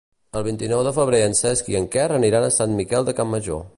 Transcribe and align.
El 0.39 0.43
vint-i-nou 0.45 0.79
de 0.87 0.93
febrer 0.95 1.19
en 1.25 1.37
Cesc 1.41 1.69
i 1.73 1.77
en 1.81 1.85
Quer 1.97 2.07
aniran 2.17 2.47
a 2.49 2.53
Sant 2.57 2.75
Miquel 2.81 3.07
de 3.11 3.15
Campmajor. 3.21 3.63